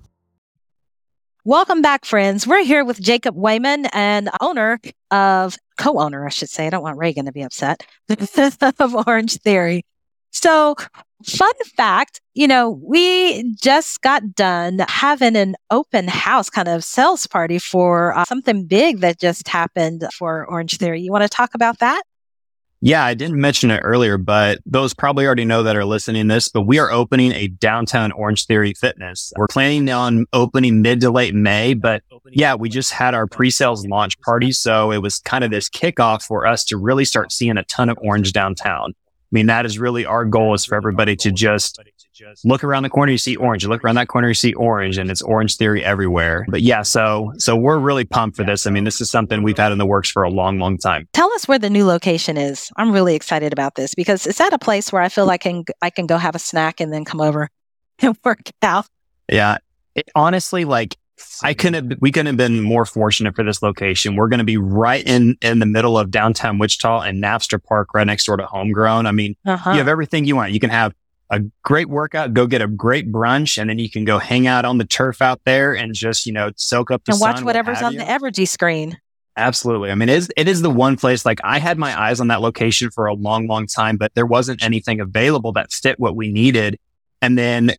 [1.47, 2.45] Welcome back, friends.
[2.45, 4.81] We're here with Jacob Wayman and owner
[5.11, 6.67] of co-owner, I should say.
[6.67, 7.83] I don't want Reagan to be upset
[8.79, 9.85] of Orange Theory.
[10.31, 10.75] So
[11.25, 17.25] fun fact, you know, we just got done having an open house kind of sales
[17.27, 20.99] party for uh, something big that just happened for Orange Theory.
[20.99, 22.03] You want to talk about that?
[22.79, 26.47] Yeah, I didn't mention it earlier, but those probably already know that are listening this,
[26.47, 29.33] but we are opening a downtown Orange Theory Fitness.
[29.35, 33.87] We're planning on opening mid to late May, but yeah, we just had our pre-sales
[33.87, 34.51] launch party.
[34.51, 37.89] So it was kind of this kickoff for us to really start seeing a ton
[37.89, 38.93] of orange downtown.
[38.95, 41.79] I mean, that is really our goal is for everybody to just
[42.43, 43.63] look around the corner, you see orange.
[43.63, 46.45] You look around that corner, you see orange, and it's orange theory everywhere.
[46.49, 48.67] But yeah, so so we're really pumped for this.
[48.67, 51.07] I mean, this is something we've had in the works for a long, long time.
[51.13, 52.71] Tell us where the new location is.
[52.77, 55.49] I'm really excited about this because it's at a place where I feel like I
[55.49, 57.49] can I can go have a snack and then come over
[57.99, 58.87] and work out.
[59.31, 59.57] Yeah,
[59.95, 60.97] it, honestly, like
[61.43, 64.15] I couldn't have, we couldn't have been more fortunate for this location.
[64.15, 67.93] We're going to be right in, in the middle of downtown Wichita and Naftzger Park
[67.93, 69.05] right next door to Homegrown.
[69.05, 69.71] I mean, uh-huh.
[69.71, 70.51] you have everything you want.
[70.51, 70.93] You can have
[71.29, 74.65] a great workout, go get a great brunch, and then you can go hang out
[74.65, 77.33] on the turf out there and just, you know, soak up the and sun.
[77.33, 77.99] watch whatever's on you.
[77.99, 78.97] the Evergy screen.
[79.35, 79.91] Absolutely.
[79.91, 82.27] I mean, it is, it is the one place like I had my eyes on
[82.29, 86.15] that location for a long, long time, but there wasn't anything available that fit what
[86.15, 86.79] we needed.
[87.21, 87.73] And then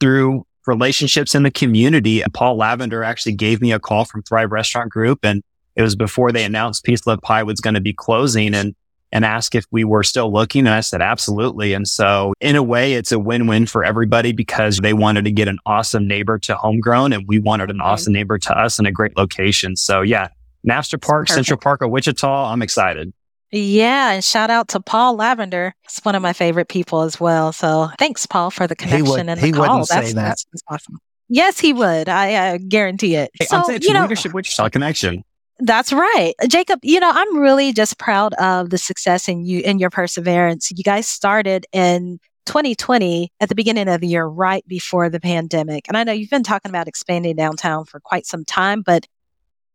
[0.00, 2.22] through relationships in the community.
[2.32, 5.42] Paul Lavender actually gave me a call from Thrive Restaurant Group and
[5.74, 8.74] it was before they announced Peace Love Pie was going to be closing and
[9.12, 10.66] and asked if we were still looking.
[10.66, 11.74] And I said, absolutely.
[11.74, 15.48] And so in a way, it's a win-win for everybody because they wanted to get
[15.48, 18.92] an awesome neighbor to homegrown and we wanted an awesome neighbor to us in a
[18.92, 19.76] great location.
[19.76, 20.28] So yeah,
[20.66, 21.34] Naftzger Park, Perfect.
[21.34, 22.50] Central Park of Wichita.
[22.50, 23.12] I'm excited.
[23.54, 25.74] Yeah, and shout out to Paul Lavender.
[25.84, 27.52] It's one of my favorite people as well.
[27.52, 29.62] So thanks, Paul, for the connection would, and the he call.
[29.62, 30.22] Wouldn't that's, say that.
[30.22, 30.98] That's, that's awesome.
[31.28, 32.08] Yes, he would.
[32.08, 33.30] I, I guarantee it.
[33.38, 35.22] Hey, so, I'm saying it's you know, leadership Wichita connection.
[35.64, 36.34] That's right.
[36.48, 40.70] Jacob, you know, I'm really just proud of the success in you and your perseverance.
[40.74, 45.86] You guys started in 2020 at the beginning of the year, right before the pandemic.
[45.86, 49.06] And I know you've been talking about expanding downtown for quite some time, but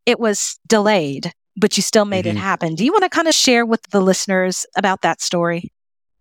[0.04, 2.36] it was delayed but you still made mm-hmm.
[2.36, 2.74] it happen.
[2.74, 5.72] Do you want to kind of share with the listeners about that story?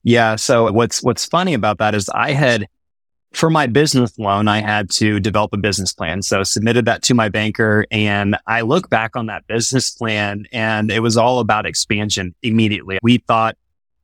[0.03, 0.36] Yeah.
[0.36, 2.67] So what's what's funny about that is I had
[3.33, 6.21] for my business loan, I had to develop a business plan.
[6.21, 10.91] So submitted that to my banker and I look back on that business plan and
[10.91, 12.99] it was all about expansion immediately.
[13.03, 13.57] We thought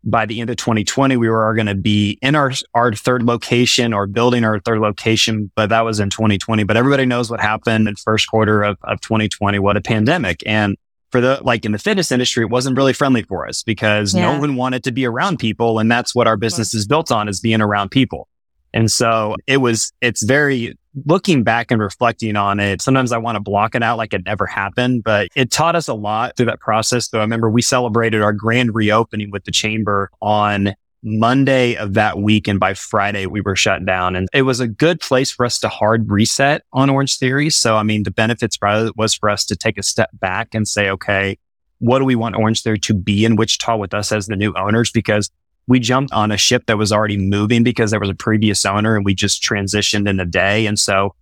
[0.04, 3.94] by the end of 2020, we were going to be in our, our third location
[3.94, 6.64] or building our third location, but that was in 2020.
[6.64, 10.44] But everybody knows what happened in first quarter of, of 2020, what a pandemic.
[10.46, 10.78] And
[11.12, 14.34] for the like in the fitness industry, it wasn't really friendly for us because yeah.
[14.34, 15.80] no one wanted to be around people.
[15.80, 18.28] And that's what our business is built on is being around people.
[18.74, 22.82] And so it was, it's very looking back and reflecting on it.
[22.82, 25.88] Sometimes I want to block it out like it never happened, but it taught us
[25.88, 27.10] a lot through that process.
[27.10, 32.18] So I remember we celebrated our grand reopening with the chamber on Monday of that
[32.20, 32.48] week.
[32.48, 34.16] And by Friday, we were shut down.
[34.16, 37.50] And it was a good place for us to hard reset on Orange Theory.
[37.50, 40.90] So, I mean, the benefits was for us to take a step back and say,
[40.90, 41.38] okay,
[41.80, 44.54] what do we want Orange Theory to be in Wichita with us as the new
[44.54, 44.92] owners?
[44.92, 45.30] Because
[45.68, 48.96] we jumped on a ship that was already moving because there was a previous owner
[48.96, 50.66] and we just transitioned in a day.
[50.66, 51.16] And so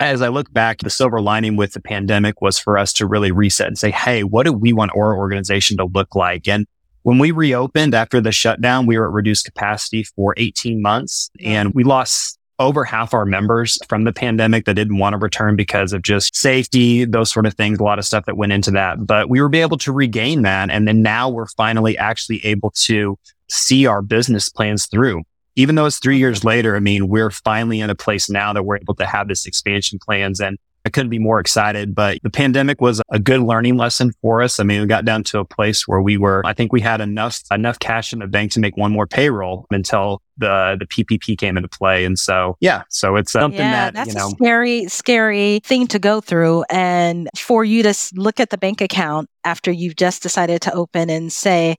[0.00, 3.30] as I look back, the silver lining with the pandemic was for us to really
[3.30, 6.48] reset and say, Hey, what do we want our organization to look like?
[6.48, 6.66] And
[7.02, 11.72] when we reopened after the shutdown, we were at reduced capacity for 18 months and
[11.74, 15.92] we lost over half our members from the pandemic that didn't want to return because
[15.92, 19.06] of just safety, those sort of things, a lot of stuff that went into that.
[19.06, 20.70] But we were able to regain that.
[20.70, 23.16] And then now we're finally actually able to
[23.48, 25.22] see our business plans through.
[25.56, 28.64] Even though it's three years later, I mean, we're finally in a place now that
[28.64, 32.30] we're able to have this expansion plans and I couldn't be more excited, but the
[32.30, 34.58] pandemic was a good learning lesson for us.
[34.58, 37.02] I mean, we got down to a place where we were, I think we had
[37.02, 41.36] enough, enough cash in the bank to make one more payroll until the, the PPP
[41.36, 42.06] came into play.
[42.06, 45.86] And so, yeah, so it's something yeah, that, that's you know, a scary, scary thing
[45.88, 46.64] to go through.
[46.70, 51.10] And for you to look at the bank account after you've just decided to open
[51.10, 51.76] and say,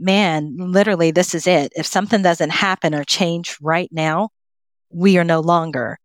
[0.00, 1.72] man, literally, this is it.
[1.76, 4.30] If something doesn't happen or change right now,
[4.90, 6.00] we are no longer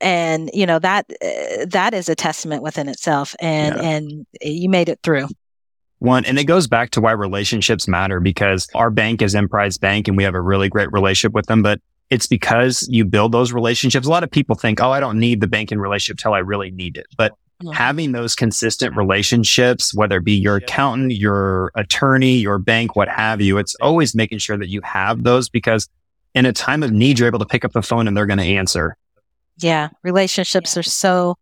[0.00, 3.82] and you know that uh, that is a testament within itself and yeah.
[3.82, 5.26] and you made it through
[5.98, 10.08] one and it goes back to why relationships matter because our bank is emprise bank
[10.08, 11.80] and we have a really great relationship with them but
[12.10, 15.40] it's because you build those relationships a lot of people think oh i don't need
[15.40, 17.70] the banking relationship till i really need it but mm-hmm.
[17.72, 23.40] having those consistent relationships whether it be your accountant your attorney your bank what have
[23.40, 25.88] you it's always making sure that you have those because
[26.34, 28.38] in a time of need you're able to pick up the phone and they're going
[28.38, 28.96] to answer
[29.58, 31.36] yeah, relationships are so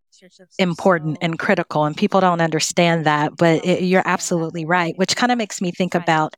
[0.58, 3.36] important and critical, and people don't understand that.
[3.36, 6.34] But it, you're absolutely right, which kind of makes me think about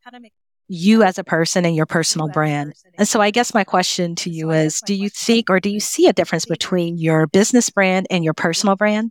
[0.69, 2.75] you as a person and your personal brand.
[2.99, 5.81] And so I guess my question to you is do you think or do you
[5.81, 9.11] see a difference between your business brand and your personal brand?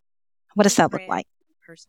[0.53, 1.25] What does that look like?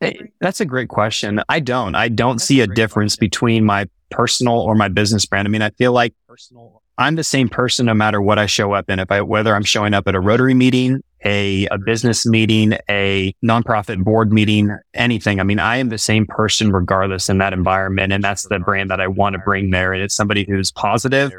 [0.01, 1.41] Hey, that's a great question.
[1.47, 1.95] I don't.
[1.95, 5.47] I don't see a difference between my personal or my business brand.
[5.47, 6.13] I mean, I feel like
[6.99, 8.99] I'm the same person no matter what I show up in.
[8.99, 13.33] If I, whether I'm showing up at a Rotary meeting, a, a business meeting, a
[13.43, 15.39] nonprofit board meeting, anything.
[15.39, 18.11] I mean, I am the same person regardless in that environment.
[18.11, 19.93] And that's the brand that I want to bring there.
[19.93, 21.31] And it's somebody who's positive,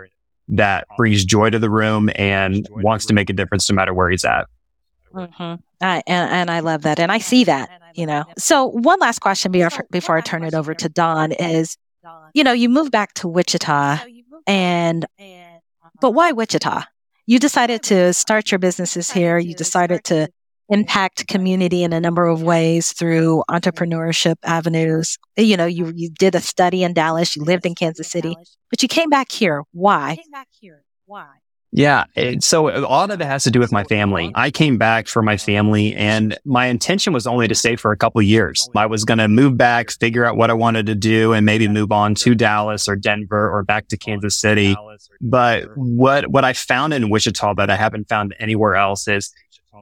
[0.49, 4.11] that brings joy to the room and wants to make a difference no matter where
[4.11, 4.47] he's at.
[5.15, 5.55] Mm-hmm.
[5.81, 6.99] I, and, and I love that.
[6.99, 8.25] And I see that, you know.
[8.37, 11.77] So, one last question before, before I turn it over to Don is
[12.35, 13.99] you know, you moved back to Wichita
[14.47, 15.07] and
[16.01, 16.85] but why Wichita?
[17.27, 19.39] You decided to start your businesses here.
[19.39, 20.29] You decided to
[20.69, 25.19] impact community in a number of ways through entrepreneurship avenues.
[25.37, 28.35] Eh, you know, you, you did a study in Dallas, you lived in Kansas City,
[28.71, 29.63] but you came back here.
[29.73, 30.17] Why?
[31.07, 31.27] Why?
[31.73, 32.05] Yeah.
[32.41, 34.33] So uh, a lot of it has to do with my family.
[34.35, 37.97] I came back for my family and my intention was only to stay for a
[37.97, 38.69] couple years.
[38.75, 41.69] I was going to move back, figure out what I wanted to do and maybe
[41.69, 44.75] move on to Dallas or Denver or back to Kansas City.
[45.21, 49.33] But what, what I found in Wichita that I haven't found anywhere else is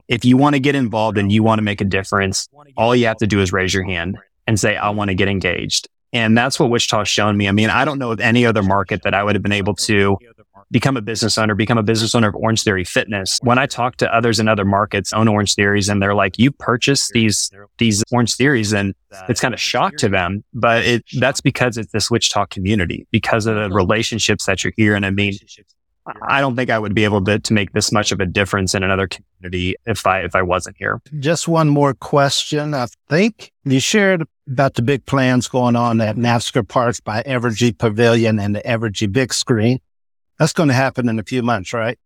[0.07, 2.47] if you want to get involved and you want to make a difference,
[2.77, 5.27] all you have to do is raise your hand and say, I want to get
[5.27, 5.87] engaged.
[6.13, 7.47] And that's what Wichita's shown me.
[7.47, 9.75] I mean, I don't know of any other market that I would have been able
[9.75, 10.17] to
[10.71, 13.39] become a business owner, become a business owner of Orange Theory Fitness.
[13.41, 16.51] When I talk to others in other markets own Orange Theories and they're like, you
[16.51, 18.93] purchased these, these Orange Theories and
[19.27, 23.45] it's kind of shock to them, but it, that's because it's this Wichita community because
[23.45, 24.95] of the relationships that you're here.
[24.95, 25.33] And I mean,
[26.27, 28.73] I don't think I would be able to, to make this much of a difference
[28.73, 31.01] in another community if I if I wasn't here.
[31.19, 32.73] Just one more question.
[32.73, 37.77] I think you shared about the big plans going on at Naftzger Park by Evergy
[37.77, 39.79] Pavilion and the Evergy Big Screen.
[40.39, 41.99] That's going to happen in a few months, right?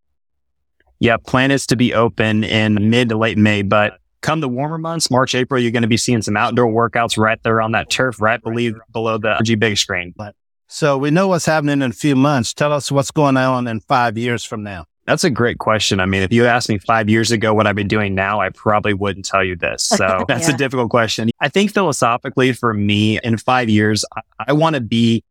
[0.99, 4.77] Yeah, plan is to be open in mid to late May, but come the warmer
[4.77, 7.89] months, March, April, you're going to be seeing some outdoor workouts right there on that
[7.89, 10.15] turf, right below, below the G big screen.
[10.67, 12.53] So we know what's happening in a few months.
[12.53, 14.85] Tell us what's going on in five years from now.
[15.05, 15.99] That's a great question.
[15.99, 18.49] I mean, if you asked me five years ago what I've been doing now, I
[18.49, 19.83] probably wouldn't tell you this.
[19.83, 20.55] So that's yeah.
[20.55, 21.29] a difficult question.
[21.41, 25.23] I think philosophically for me in five years, I, I want to be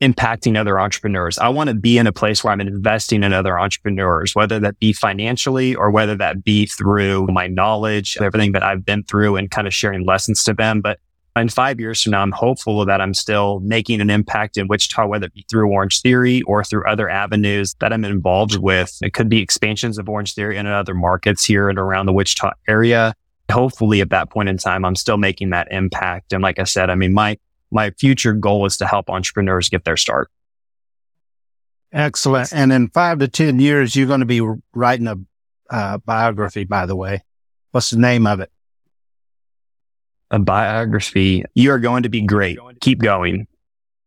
[0.00, 1.38] impacting other entrepreneurs.
[1.38, 4.78] I want to be in a place where I'm investing in other entrepreneurs, whether that
[4.78, 9.50] be financially or whether that be through my knowledge, everything that I've been through and
[9.50, 10.80] kind of sharing lessons to them.
[10.80, 10.98] But
[11.36, 15.06] in five years from now, I'm hopeful that I'm still making an impact in Wichita,
[15.06, 18.96] whether it be through Orange Theory or through other avenues that I'm involved with.
[19.02, 22.52] It could be expansions of Orange Theory in other markets here and around the Wichita
[22.68, 23.14] area.
[23.50, 26.32] Hopefully at that point in time, I'm still making that impact.
[26.32, 27.36] And like I said, I mean, my,
[27.70, 30.30] my future goal is to help entrepreneurs get their start.
[31.92, 32.52] Excellent.
[32.52, 34.40] And in five to 10 years, you're going to be
[34.74, 35.16] writing a
[35.70, 37.22] uh, biography, by the way.
[37.70, 38.50] What's the name of it?
[40.30, 41.44] A biography.
[41.54, 42.58] You are going to be great.
[42.80, 43.46] Keep going.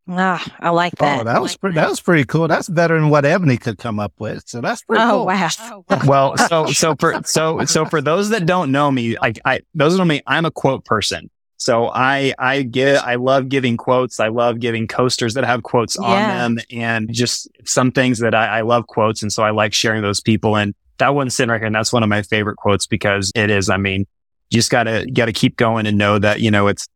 [0.10, 1.22] Ah, I like that.
[1.22, 2.48] Oh, that was pretty, that was pretty cool.
[2.48, 4.44] That's better than what Ebony could come up with.
[4.48, 5.26] So that's pretty oh, cool.
[5.26, 6.02] Wow.
[6.06, 9.94] well, so so for so so for those that don't know me, like I those
[9.94, 11.30] that know me, I'm a quote person.
[11.58, 14.20] So I, I get, I love giving quotes.
[14.20, 16.08] I love giving coasters that have quotes yeah.
[16.08, 19.24] on them and just some things that I, I love quotes.
[19.24, 20.56] And so I like sharing those people.
[20.56, 21.66] And that one's sitting right here.
[21.66, 24.06] And that's one of my favorite quotes because it is, I mean,
[24.52, 26.88] you just gotta, gotta keep going and know that, you know, it's,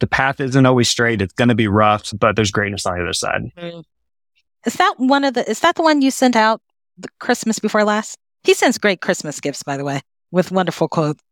[0.00, 1.22] the path isn't always straight.
[1.22, 3.42] It's going to be rough, but there's greatness on the other side.
[3.56, 3.84] Mm.
[4.66, 6.60] Is that one of the, is that the one you sent out
[6.98, 8.16] the Christmas before last?
[8.44, 11.22] He sends great Christmas gifts, by the way, with wonderful quotes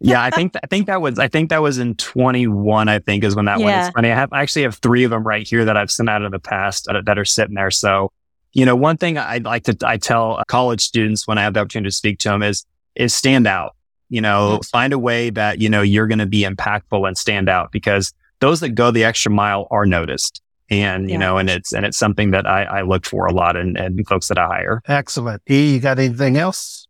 [0.00, 2.88] yeah, I think I think that was I think that was in 21.
[2.88, 3.64] I think is when that yeah.
[3.64, 4.10] one is funny.
[4.10, 6.30] I have I actually have three of them right here that I've sent out in
[6.30, 7.70] the past that, that are sitting there.
[7.70, 8.12] So,
[8.52, 11.60] you know, one thing I'd like to I tell college students when I have the
[11.60, 13.74] opportunity to speak to them is is stand out.
[14.08, 14.62] You know, mm-hmm.
[14.70, 18.12] find a way that you know you're going to be impactful and stand out because
[18.40, 20.42] those that go the extra mile are noticed.
[20.70, 21.18] And, you yeah.
[21.18, 24.06] know, and it's, and it's something that I, I look for a lot and, and
[24.08, 24.82] folks that I hire.
[24.88, 25.42] Excellent.
[25.48, 26.83] E, you got anything else?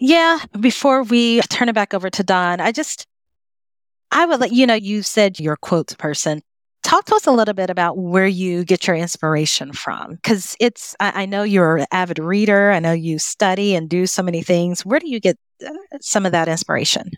[0.00, 0.38] Yeah.
[0.58, 3.06] Before we turn it back over to Don, I just,
[4.10, 6.42] I would let you know, you said you're a quotes person.
[6.82, 10.16] Talk to us a little bit about where you get your inspiration from.
[10.22, 12.70] Cause it's, I, I know you're an avid reader.
[12.70, 14.86] I know you study and do so many things.
[14.86, 15.70] Where do you get uh,
[16.00, 17.10] some of that inspiration?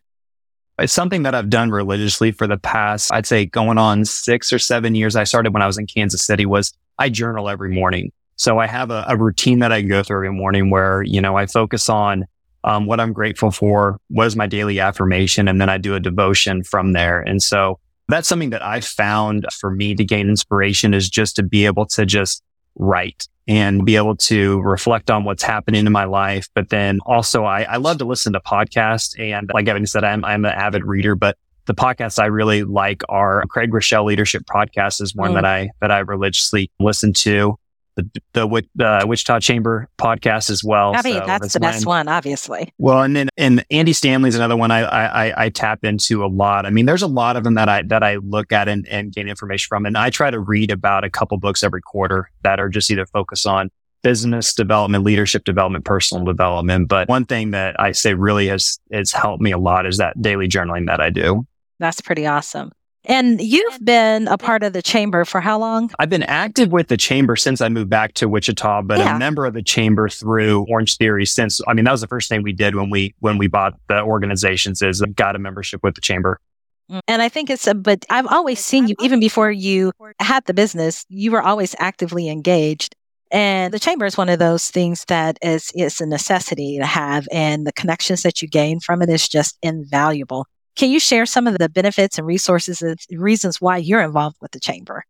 [0.80, 4.58] It's something that I've done religiously for the past, I'd say going on six or
[4.58, 5.14] seven years.
[5.14, 8.10] I started when I was in Kansas City was I journal every morning.
[8.36, 11.36] So I have a, a routine that I go through every morning where, you know,
[11.36, 12.24] I focus on
[12.64, 16.00] um, what I'm grateful for, what is my daily affirmation, and then I do a
[16.00, 17.20] devotion from there.
[17.20, 21.42] And so that's something that I found for me to gain inspiration is just to
[21.42, 22.42] be able to just
[22.76, 26.48] write and be able to reflect on what's happening in my life.
[26.54, 29.18] But then also I, I love to listen to podcasts.
[29.18, 31.36] And like Evan said, I'm, I'm an avid reader, but
[31.66, 35.34] the podcasts I really like are Craig Groeschel Leadership Podcast is one mm.
[35.34, 37.56] that I, that I religiously listen to
[37.96, 40.94] the the, the Wichita Chamber podcast as well.
[40.94, 42.72] I mean, so that's, the best one, obviously.
[42.78, 46.66] Well, and then and Andy Stanley's another one I, I I tap into a lot.
[46.66, 49.12] I mean, there's a lot of them that I that I look at and, and
[49.12, 52.60] gain information from, and I try to read about a couple books every quarter that
[52.60, 53.70] are just either focus on
[54.02, 56.88] business development, leadership development, personal development.
[56.88, 60.20] But one thing that I say really has has helped me a lot is that
[60.20, 61.46] daily journaling that I do.
[61.78, 62.72] That's pretty awesome.
[63.04, 65.90] And you've been a part of the chamber for how long?
[65.98, 69.16] I've been active with the chamber since I moved back to Wichita, but yeah.
[69.16, 72.28] a member of the chamber through Orange Theory since I mean that was the first
[72.28, 75.96] thing we did when we when we bought the organizations is got a membership with
[75.96, 76.38] the chamber.
[76.90, 80.44] Mm, and I think it's a, but I've always seen you even before you had
[80.44, 82.94] the business, you were always actively engaged.
[83.32, 87.26] And the chamber is one of those things that is is a necessity to have
[87.32, 90.46] and the connections that you gain from it is just invaluable.
[90.76, 94.52] Can you share some of the benefits and resources and reasons why you're involved with
[94.52, 95.04] the chamber?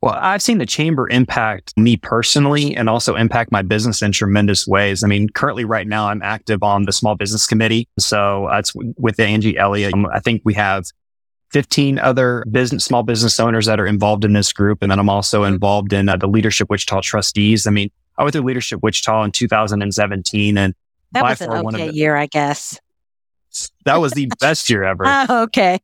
[0.00, 4.66] Well, I've seen the chamber impact me personally and also impact my business in tremendous
[4.66, 5.02] ways.
[5.02, 7.88] I mean, currently right now I'm active on the small business committee.
[7.98, 9.94] So that's with Angie Elliott.
[9.94, 10.84] Um, I think we have
[11.50, 14.82] 15 other business, small business owners that are involved in this group.
[14.82, 17.66] And then I'm also involved in uh, the Leadership Wichita trustees.
[17.66, 20.74] I mean, I went through Leadership Wichita in 2017 and
[21.12, 22.78] that was an okay year, I guess.
[23.84, 25.04] That was the best year ever.
[25.06, 25.78] Oh, okay.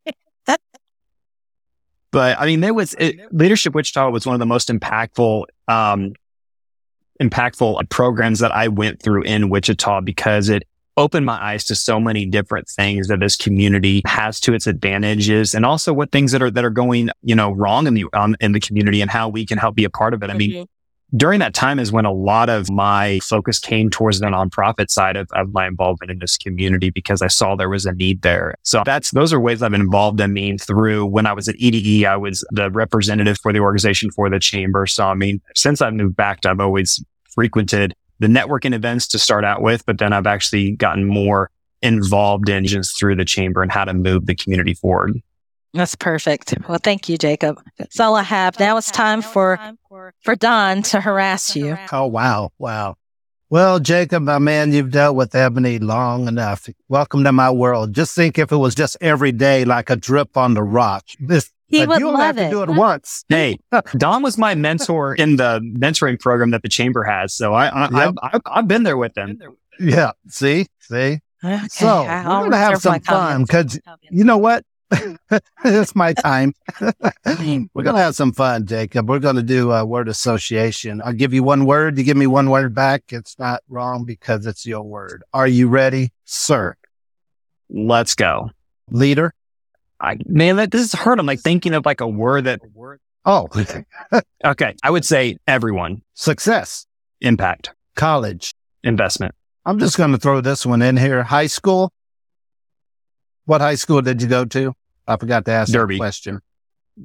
[2.11, 6.14] but I mean, there was it, Leadership Wichita was one of the most impactful, um,
[7.20, 10.64] impactful programs that I went through in Wichita because it
[10.97, 15.53] opened my eyes to so many different things that this community has to its advantages
[15.53, 18.37] and also what things that are that are going you know wrong in the um,
[18.41, 20.31] in the community and how we can help be a part of it.
[20.31, 20.74] I mean, mm-hmm
[21.17, 25.17] during that time is when a lot of my focus came towards the nonprofit side
[25.17, 28.55] of, of, my involvement in this community because I saw there was a need there.
[28.63, 30.21] So that's, those are ways I've been involved.
[30.21, 34.11] I mean, through when I was at E2E, I was the representative for the organization
[34.11, 34.87] for the chamber.
[34.87, 39.45] So, I mean, since I've moved back, I've always frequented the networking events to start
[39.45, 41.51] out with, but then I've actually gotten more
[41.83, 45.21] involved in just through the chamber and how to move the community forward.
[45.75, 46.55] That's perfect.
[46.68, 47.61] Well, thank you, Jacob.
[47.79, 48.59] That's all I have.
[48.61, 49.59] Now it's time for
[50.22, 51.77] for Don to harass you.
[51.93, 52.95] Oh wow, wow.
[53.51, 56.68] Well, Jacob, my man, you've dealt with Ebony long enough.
[56.89, 57.93] Welcome to my world.
[57.93, 61.05] Just think if it was just every day like a drip on the rock.
[61.20, 62.45] This he would you love have it.
[62.45, 63.25] to do it once.
[63.29, 63.59] Hey,
[63.97, 67.35] Don was my mentor in the mentoring program that the chamber has.
[67.35, 68.14] So I, I, yep.
[68.22, 69.39] I, have been there with them.
[69.81, 70.12] Yeah.
[70.29, 71.18] See, see.
[71.45, 71.66] Okay.
[71.68, 73.79] So we're going to have some fun because
[74.11, 74.64] you know what?
[75.64, 76.55] It's my time.
[76.80, 79.09] We're going to have some fun, Jacob.
[79.09, 81.01] We're going to do a word association.
[81.05, 81.99] I'll give you one word.
[81.99, 83.05] You give me one word back.
[83.09, 85.22] It's not wrong because it's your word.
[85.32, 86.76] Are you ready, sir?
[87.68, 88.51] Let's go.
[88.91, 89.35] Leader?
[90.01, 91.18] I, man, that, this is hard.
[91.18, 92.61] I'm like thinking of like a word that.
[93.24, 93.49] Oh,
[94.45, 94.74] okay.
[94.82, 96.03] I would say everyone.
[96.12, 96.87] Success.
[97.20, 97.72] Impact.
[97.97, 98.55] College.
[98.82, 99.35] Investment.
[99.64, 101.22] I'm just going to throw this one in here.
[101.22, 101.91] High school.
[103.45, 104.74] What high school did you go to?
[105.07, 105.97] I forgot to ask Derby.
[105.97, 106.40] that question.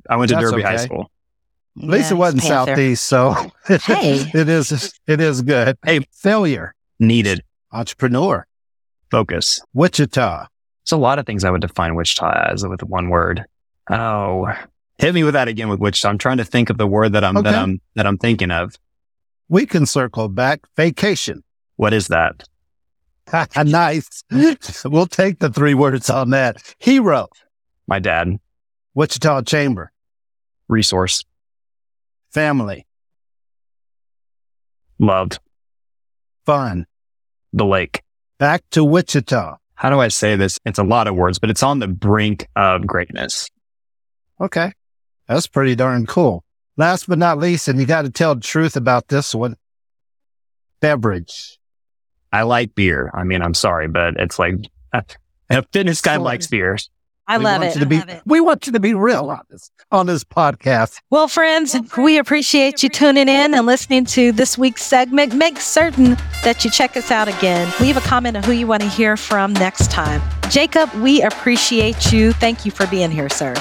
[0.09, 0.71] I went to That's Derby okay.
[0.71, 1.11] High School.
[1.81, 2.71] At least it wasn't Panther.
[2.71, 3.31] Southeast, so
[3.67, 4.29] hey.
[4.33, 5.77] it is it is good.
[5.83, 7.43] Hey, failure needed.
[7.71, 8.45] Entrepreneur.
[9.11, 9.61] Focus.
[9.73, 10.47] Wichita.
[10.83, 13.45] It's a lot of things I would define Wichita as with one word.
[13.89, 14.51] Oh,
[14.97, 16.09] hit me with that again with Wichita.
[16.09, 17.51] I'm trying to think of the word that I'm okay.
[17.51, 18.75] that I'm that I'm thinking of.
[19.47, 20.61] We can circle back.
[20.75, 21.43] Vacation.
[21.77, 22.43] What is that?
[23.65, 24.23] nice.
[24.85, 26.57] we'll take the three words on that.
[26.79, 27.27] Hero.
[27.87, 28.39] My dad.
[28.93, 29.91] Wichita Chamber.
[30.67, 31.23] Resource.
[32.31, 32.85] Family.
[34.99, 35.39] Loved.
[36.45, 36.85] Fun.
[37.53, 38.01] The lake.
[38.37, 39.57] Back to Wichita.
[39.75, 40.59] How do I say this?
[40.65, 43.49] It's a lot of words, but it's on the brink of greatness.
[44.41, 44.73] Okay.
[45.27, 46.43] That's pretty darn cool.
[46.75, 49.55] Last but not least, and you got to tell the truth about this one
[50.79, 51.58] beverage.
[52.31, 53.11] I like beer.
[53.13, 54.55] I mean, I'm sorry, but it's like
[54.93, 55.03] a,
[55.49, 56.89] a fitness guy likes beers.
[57.27, 57.73] I we love it.
[57.73, 58.23] to be, it.
[58.25, 60.99] We want you to be real on this, on this podcast.
[61.11, 65.35] Well, friends, we appreciate you tuning in and listening to this week's segment.
[65.35, 67.71] Make certain that you check us out again.
[67.79, 70.23] Leave a comment on who you want to hear from next time.
[70.49, 72.33] Jacob, we appreciate you.
[72.33, 73.53] Thank you for being here, sir.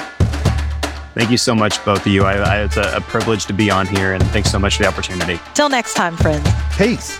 [1.13, 2.23] Thank you so much, both of you.
[2.23, 4.83] I, I, it's a, a privilege to be on here, and thanks so much for
[4.83, 5.39] the opportunity.
[5.53, 6.49] Till next time, friends.
[6.75, 7.19] Peace.